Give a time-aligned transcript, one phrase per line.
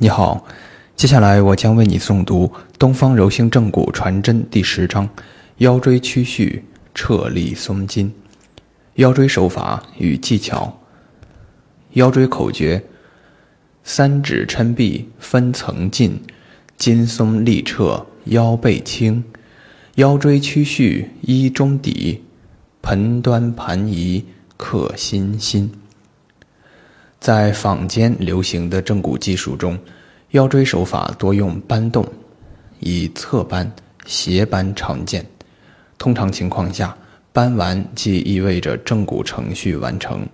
[0.00, 0.44] 你好，
[0.94, 2.46] 接下来我将为你诵读
[2.78, 5.08] 《东方柔性正骨传真》第十章：
[5.56, 8.12] 腰椎曲序，撤力松筋。
[8.94, 10.72] 腰椎手法与技巧。
[11.94, 12.80] 腰椎口诀：
[13.82, 16.22] 三指抻臂分层进，
[16.76, 19.24] 筋松力撤，腰背轻。
[19.96, 22.22] 腰椎曲序一中底，
[22.82, 24.24] 盆端盘移
[24.56, 25.68] 克心心。
[27.20, 29.78] 在坊间流行的正骨技术中，
[30.30, 32.06] 腰椎手法多用搬动，
[32.80, 33.70] 以侧搬、
[34.06, 35.26] 斜搬常见。
[35.98, 36.96] 通常情况下，
[37.32, 40.26] 搬完即意味着正骨程序完成。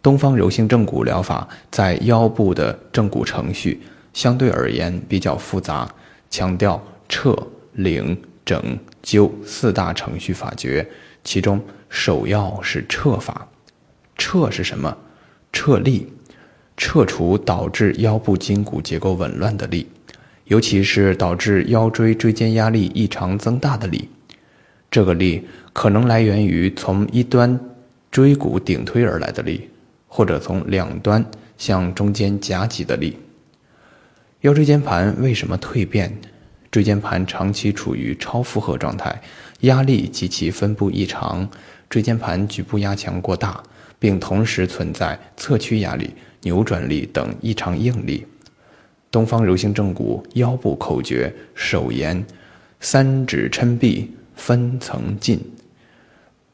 [0.00, 3.82] 东方柔性正骨疗法在腰部的正骨程序
[4.14, 5.86] 相对而言比较复杂，
[6.30, 7.36] 强调撤、
[7.72, 10.88] 领、整、灸四大程序法诀，
[11.22, 13.46] 其中首要是撤法。
[14.16, 14.96] 撤是什么？
[15.58, 16.06] 撤力，
[16.76, 19.88] 撤除导致腰部筋骨结构紊乱的力，
[20.44, 24.08] 尤其是导致腰椎椎间压力异常增大的力。
[24.88, 27.58] 这个力可能来源于从一端
[28.12, 29.68] 椎骨顶推而来的力，
[30.06, 33.18] 或者从两端向中间夹挤的力。
[34.42, 36.16] 腰椎间盘为什么蜕变？
[36.70, 39.20] 椎间盘长期处于超负荷状态，
[39.62, 41.48] 压力及其分布异常，
[41.90, 43.60] 椎间盘局部压强过大。
[43.98, 46.10] 并同时存在侧屈压力、
[46.42, 48.26] 扭转力等异常应力。
[49.10, 52.24] 东方柔性正骨腰部口诀手言：
[52.78, 55.40] 三指抻臂分层进。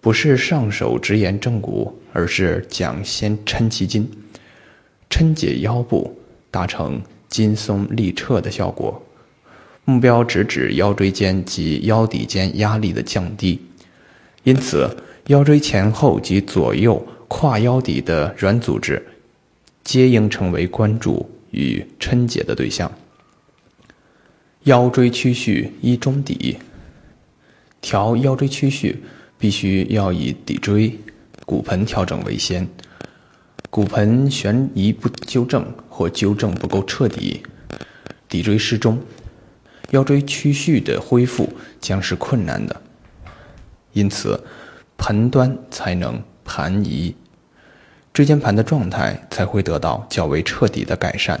[0.00, 4.08] 不是上手直言正骨，而是讲先抻其筋，
[5.10, 6.16] 抻解腰部，
[6.50, 9.02] 达成筋松力撤的效果。
[9.84, 13.60] 目标直指腰椎间及腰底间压力的降低。
[14.44, 14.88] 因此，
[15.26, 17.04] 腰椎前后及左右。
[17.28, 19.04] 胯腰底的软组织，
[19.82, 22.90] 皆应成为关注与抻解的对象。
[24.62, 26.58] 腰椎曲序一中底，
[27.80, 29.02] 调腰椎曲序
[29.38, 30.98] 必须要以骶椎、
[31.44, 32.68] 骨盆调整为先。
[33.70, 37.42] 骨盆悬移不纠正或纠正不够彻底，
[38.28, 39.00] 骶椎失中，
[39.90, 42.80] 腰椎曲序的恢复将是困难的。
[43.92, 44.40] 因此，
[44.96, 46.22] 盆端才能。
[46.48, 47.12] 盘移，
[48.16, 51.38] 椎间盘的状态才会得到较为彻底的改善。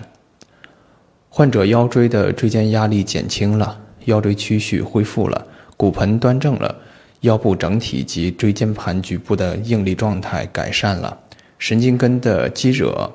[1.30, 6.76] 患者腰椎的椎间压力减轻了，腰椎曲序恢复了，骨盆端正了，
[7.22, 11.18] 腰部整体及椎间盘局部的应力状态改善了，
[11.58, 13.10] 神经根的激惹、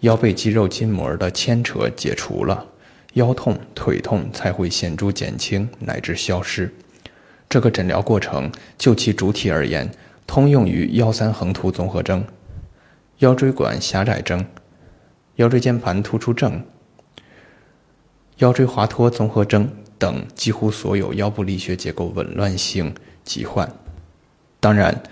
[0.00, 2.66] 腰背肌肉筋膜的牵扯解除了，
[3.14, 6.70] 腰痛、腿痛才会显著减轻乃至消失。
[7.48, 9.90] 这个诊疗过程就其主体而言。
[10.28, 12.24] 通用于腰三横突综合征、
[13.18, 14.44] 腰椎管狭窄症、
[15.36, 16.62] 腰椎间盘突出症、
[18.38, 19.66] 腰椎滑脱综合征
[19.98, 22.94] 等几乎所有腰部力学结构紊乱性
[23.24, 23.66] 疾患。
[24.60, 25.02] 当然，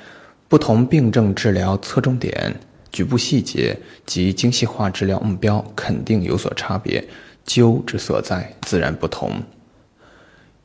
[0.49, 2.55] 不同病症治疗侧重点、
[2.93, 7.03] 局部细节及精细化治疗目标肯定有所差别，
[7.47, 9.43] 灸之所在自然不同。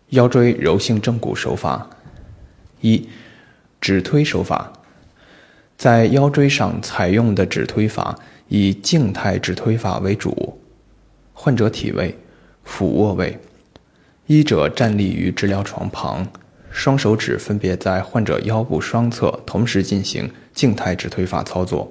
[0.10, 1.90] 腰椎柔性正骨手法
[2.82, 3.08] 一。
[3.82, 4.74] 指推手法，
[5.80, 8.20] 在腰椎上采用的指推法
[8.50, 10.60] 以静态指推法为主。
[11.32, 12.14] 患者体位：
[12.66, 13.40] 俯卧位，
[14.28, 16.28] 医者站立于治疗床旁，
[16.70, 21.90] 双手指分别在患者腰部双侧同时进行静态指推法操作，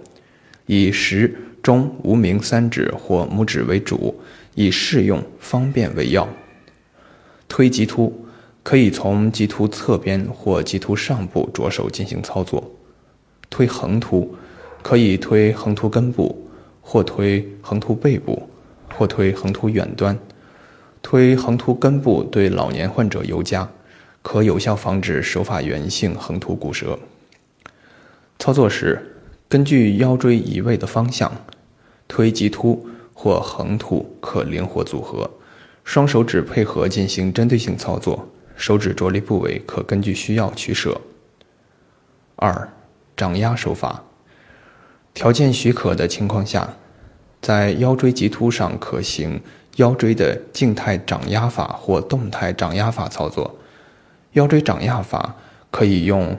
[0.66, 4.20] 以食、中、无名三指或拇指为主，
[4.54, 6.28] 以适用方便为要。
[7.48, 8.26] 推棘突。
[8.62, 12.70] 可以从棘突侧边或棘突上部着手进行操作。
[13.58, 14.36] 推横突，
[14.84, 16.48] 可以推横突根部，
[16.80, 18.48] 或推横突背部，
[18.94, 20.16] 或推横突远端。
[21.02, 23.68] 推横突根部对老年患者尤佳，
[24.22, 27.00] 可有效防止手法源性横突骨折。
[28.38, 29.16] 操作时，
[29.48, 31.32] 根据腰椎移位的方向，
[32.06, 35.28] 推棘突或横突可灵活组合，
[35.82, 38.28] 双手指配合进行针对性操作。
[38.54, 41.00] 手指着力部位可根据需要取舍。
[42.36, 42.72] 二，
[43.18, 44.04] 掌压手法，
[45.12, 46.76] 条件许可的情况下，
[47.42, 49.42] 在腰椎棘突上可行
[49.76, 53.56] 腰椎的静态掌压法或动态掌压法操作。
[54.34, 55.34] 腰椎掌压法
[55.72, 56.38] 可以用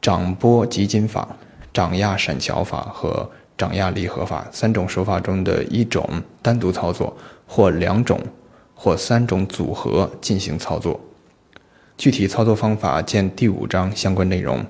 [0.00, 1.36] 掌拨棘筋法、
[1.72, 3.28] 掌压闪桥法和
[3.58, 6.08] 掌压离合法三种手法中的一种
[6.40, 7.16] 单独操作，
[7.48, 8.20] 或两种
[8.76, 11.00] 或三种组合进行操作。
[11.96, 14.64] 具体操作方法见第五章相关内容。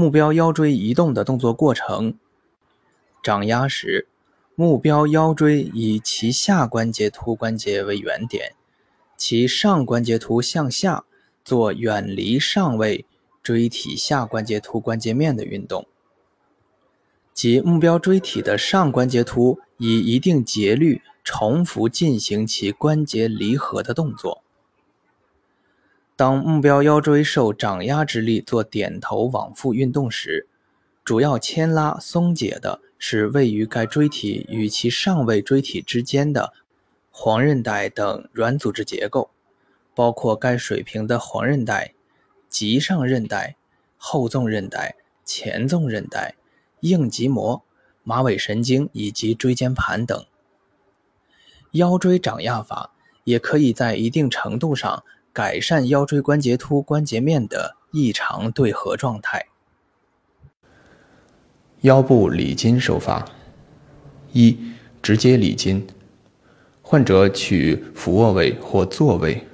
[0.00, 2.14] 目标腰椎移动的动作过程。
[3.22, 4.08] 掌压时，
[4.54, 8.54] 目标腰椎以其下关节突关节为原点，
[9.14, 11.04] 其上关节突向下
[11.44, 13.04] 做远离上位
[13.42, 15.86] 椎体下关节突关节面的运动，
[17.34, 24.42] 即目标椎体的上关节突以一定节律重复进行其关节离合的动作。
[26.20, 30.46] 当目标腰椎受掌压之力做点头往复运动时，
[31.02, 36.52] 主要牵拉松解的是位于该椎体与其上位椎体之间的
[37.10, 39.30] 黄韧带等软组织结构，
[39.94, 41.94] 包括该水平的黄韧带、
[42.50, 43.56] 棘上韧带、
[43.96, 46.34] 后纵韧带、前纵韧带、
[46.80, 47.62] 硬棘膜、
[48.02, 50.22] 马尾神经以及椎间盘等。
[51.70, 52.92] 腰椎掌压法
[53.24, 55.02] 也可以在一定程度上。
[55.32, 59.46] 改善腰椎关节突关节面的异常对合状态。
[61.82, 63.24] 腰部理筋手法：
[64.32, 64.58] 一、
[65.00, 65.86] 直接理筋。
[66.82, 69.46] 患者取俯卧位或坐位，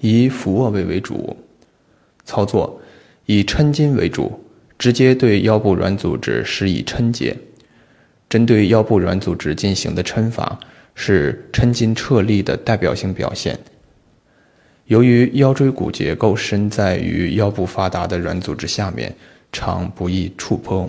[0.00, 1.36] 以俯卧位为主。
[2.26, 2.80] 操作
[3.24, 4.44] 以抻筋为主，
[4.78, 7.36] 直接对腰部软组织施以抻解。
[8.28, 10.60] 针对腰部软组织进行的抻法，
[10.94, 13.58] 是抻筋撤力的代表性表现。
[14.86, 19.14] 由于腰椎骨结构深在于腰部发达的软组织下面，
[19.50, 20.86] 常不易触碰，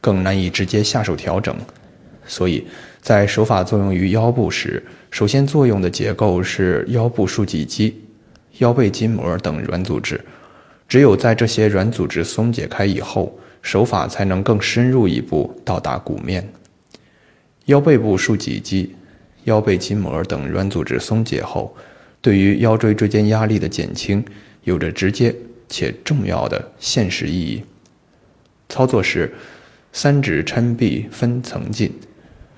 [0.00, 1.56] 更难以直接下手调整，
[2.26, 2.66] 所以
[3.00, 4.82] 在手法作用于腰部时，
[5.12, 8.02] 首先作用的结构是腰部竖脊肌、
[8.58, 10.20] 腰背筋膜等软组织。
[10.88, 16.46] 只有在这些软组织松解开以后，手法才能更深入一步到达骨面。
[17.66, 18.96] 腰背部竖脊肌、
[19.44, 21.72] 腰背筋膜等软组织松解后。
[22.22, 24.24] 对于腰椎椎间压力的减轻
[24.62, 25.34] 有着直接
[25.68, 27.62] 且重要的现实意义。
[28.68, 29.34] 操作时，
[29.92, 31.92] 三指抻臂分层进，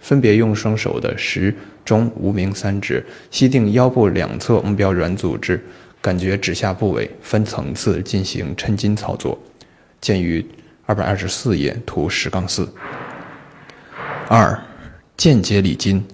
[0.00, 1.52] 分别用双手的食、
[1.82, 5.58] 中、无名三指吸定腰部两侧目标软组织，
[6.02, 9.36] 感觉指下部位分层次进行抻筋操作。
[10.00, 10.44] 见于
[10.84, 12.68] 二百二十四页图十杠四。
[14.28, 14.62] 二、
[15.16, 16.04] 间接理筋。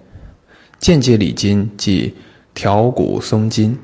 [0.78, 2.14] 间接理筋即。
[2.54, 3.78] 调骨松筋，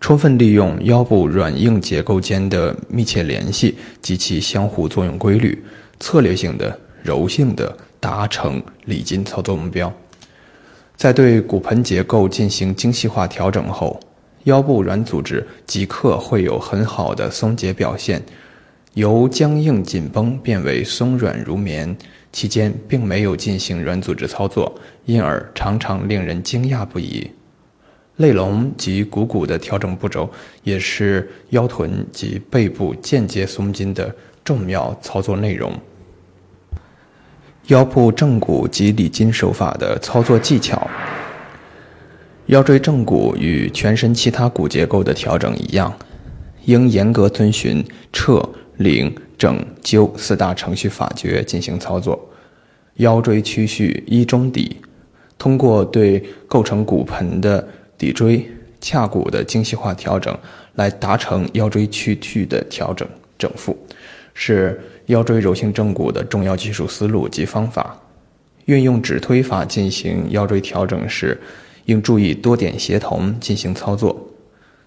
[0.00, 5.62] 充分利用腰部软硬结构间的密切联系及其相互作用规律，
[5.98, 9.92] 策略性的、柔性的达成理筋操作目标。
[10.96, 13.98] 在对骨盆结构进行精细化调整后，
[14.44, 18.22] 腰部软组织即刻会有很好的松解表现，
[18.94, 21.96] 由僵硬紧绷变为松软如棉，
[22.32, 24.74] 期间并没有进行软组织操作，
[25.06, 27.30] 因而常常令人惊讶不已。
[28.20, 30.28] 肋龙及股骨的调整步骤，
[30.62, 34.14] 也是腰臀及背部间接松筋的
[34.44, 35.72] 重要操作内容。
[37.68, 40.86] 腰部正骨及理筋手法的操作技巧。
[42.46, 45.90] 腰椎正骨与全身其他骨结构的调整一样，
[46.66, 47.82] 应严格遵循
[48.12, 48.46] 撤、
[48.76, 52.20] 领、整、灸四大程序法诀进行操作。
[52.96, 54.76] 腰椎曲序一中底，
[55.38, 57.66] 通过对构成骨盆的
[58.00, 58.50] 骶椎
[58.80, 60.34] 髂骨的精细化调整，
[60.76, 63.06] 来达成腰椎屈曲的调整
[63.38, 63.76] 整复，
[64.32, 67.94] 是腰椎柔性正骨的重要技术思路及方法。
[68.64, 71.38] 运用指推法进行腰椎调整时，
[71.84, 74.28] 应注意多点协同进行操作。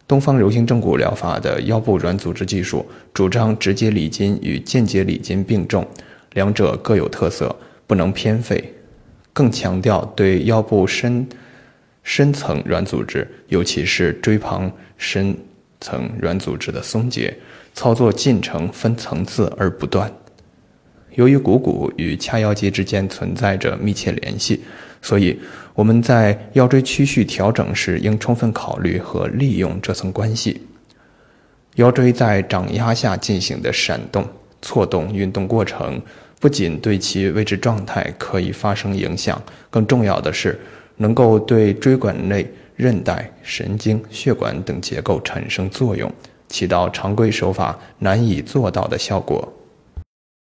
[0.07, 5.85] 东方柔性正骨疗法的腰部软组织技术，主张直接理筋与间接理筋并重，
[6.33, 7.55] 两者各有特色，
[7.85, 8.73] 不能偏废。
[9.31, 11.27] 更强调对腰部深。
[12.03, 15.35] 深层软组织，尤其是椎旁深
[15.79, 17.35] 层软组织的松解，
[17.73, 20.11] 操作进程分层次而不断。
[21.15, 24.61] 由于股骨与髂腰肌之间存在着密切联系，
[25.01, 25.39] 所以
[25.73, 30.61] 我们在腰椎曲序调整时，应充分考虑和利用这层关系。
[31.75, 34.27] 腰椎在掌压下进行的闪动、
[34.61, 36.01] 错动运动过程，
[36.39, 40.59] 不仅对其位置状态可以发生影响，更重要的是。
[40.97, 42.45] 能够对椎管内
[42.75, 46.11] 韧带、神经、血管等结构产生作用，
[46.47, 49.47] 起到常规手法难以做到的效果。